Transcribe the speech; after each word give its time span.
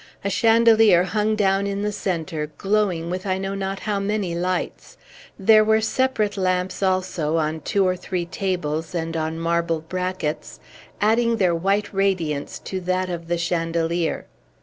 A 0.25 0.31
chandelier 0.31 1.03
hung 1.03 1.35
down 1.35 1.67
in 1.67 1.83
the 1.83 1.91
centre, 1.91 2.49
glowing 2.57 3.11
with 3.11 3.27
I 3.27 3.37
know 3.37 3.53
not 3.53 3.81
how 3.81 3.99
many 3.99 4.33
lights; 4.33 4.97
there 5.37 5.63
were 5.63 5.79
separate 5.79 6.37
lamps, 6.37 6.81
also, 6.81 7.37
on 7.37 7.61
two 7.61 7.87
or 7.87 7.95
three 7.95 8.25
tables, 8.25 8.95
and 8.95 9.15
on 9.15 9.37
marble 9.39 9.81
brackets, 9.81 10.59
adding 10.99 11.37
their 11.37 11.53
white 11.53 11.93
radiance 11.93 12.57
to 12.65 12.79
that 12.81 13.11
of 13.11 13.27
the 13.27 13.37
chandelier. 13.37 14.25